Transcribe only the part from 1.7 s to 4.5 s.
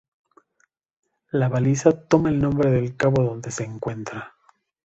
toma el nombre del cabo donde se encuentra.